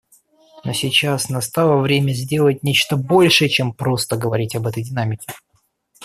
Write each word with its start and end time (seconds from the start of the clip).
Но 0.63 0.73
сейчас 0.73 1.29
настало 1.29 1.77
время 1.79 2.11
сделать 2.13 2.63
нечто 2.63 2.97
большее, 2.97 3.49
чем 3.49 3.71
просто 3.71 4.17
говорить 4.17 4.55
об 4.55 4.65
этой 4.65 4.81
динамике. 4.81 5.31